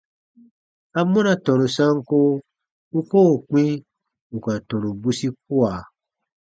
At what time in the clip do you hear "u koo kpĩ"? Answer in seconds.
2.97-3.63